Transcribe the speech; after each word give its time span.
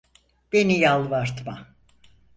Beni 0.53 0.77
yalvartma. 0.79 1.73